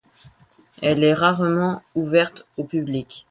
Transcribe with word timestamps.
Elle 0.81 1.03
est 1.03 1.13
rarement 1.13 1.83
ouverte 1.93 2.43
au 2.57 2.63
public. 2.63 3.19